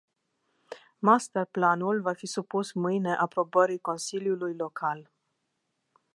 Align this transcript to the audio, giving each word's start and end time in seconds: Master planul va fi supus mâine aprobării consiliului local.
Master 1.09 1.43
planul 1.45 2.01
va 2.01 2.13
fi 2.13 2.27
supus 2.27 2.71
mâine 2.71 3.15
aprobării 3.15 3.79
consiliului 3.79 4.53
local. 4.55 5.11